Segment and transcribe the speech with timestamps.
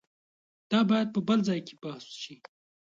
[0.71, 2.35] دا باید په بل ځای کې بحث شي.